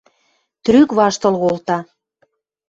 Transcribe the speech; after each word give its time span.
Трӱк 0.63 0.89
ваштыл 0.97 1.33
колта. 1.41 1.77